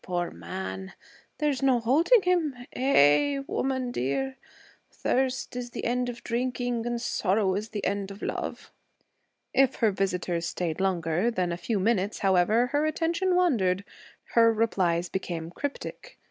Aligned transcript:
Poor 0.03 0.31
man! 0.31 0.93
There's 1.37 1.61
no 1.61 1.79
holding 1.79 2.23
him? 2.23 2.55
Eh, 2.73 3.37
woman 3.45 3.91
dear! 3.91 4.37
Thirst 4.89 5.55
is 5.55 5.69
the 5.69 5.85
end 5.85 6.09
of 6.09 6.23
drinking 6.23 6.87
and 6.87 6.99
sorrow 6.99 7.53
is 7.53 7.69
the 7.69 7.85
end 7.85 8.09
of 8.09 8.23
love.' 8.23 8.71
If 9.53 9.75
her 9.75 9.91
visitors 9.91 10.47
stayed 10.47 10.81
longer 10.81 11.29
than 11.29 11.51
a 11.51 11.55
few 11.55 11.79
minutes, 11.79 12.17
however, 12.25 12.65
her 12.73 12.87
attention 12.87 13.35
wandered; 13.35 13.85
her 14.33 14.51
replies 14.51 15.07
became 15.07 15.51
cryptic. 15.51 16.17